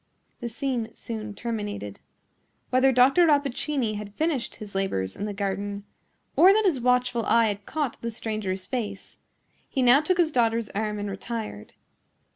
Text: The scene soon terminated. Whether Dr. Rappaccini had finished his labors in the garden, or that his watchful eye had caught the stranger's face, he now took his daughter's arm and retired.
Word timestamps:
The 0.39 0.49
scene 0.49 0.89
soon 0.95 1.35
terminated. 1.35 1.99
Whether 2.71 2.91
Dr. 2.91 3.27
Rappaccini 3.27 3.97
had 3.97 4.15
finished 4.15 4.55
his 4.55 4.73
labors 4.73 5.15
in 5.15 5.25
the 5.25 5.31
garden, 5.33 5.83
or 6.35 6.51
that 6.53 6.65
his 6.65 6.79
watchful 6.81 7.23
eye 7.27 7.49
had 7.49 7.67
caught 7.67 8.01
the 8.01 8.09
stranger's 8.09 8.65
face, 8.65 9.17
he 9.69 9.83
now 9.83 10.01
took 10.01 10.17
his 10.17 10.31
daughter's 10.31 10.69
arm 10.71 10.97
and 10.97 11.07
retired. 11.11 11.73